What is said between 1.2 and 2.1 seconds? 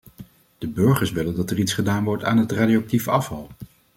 dat er iets gedaan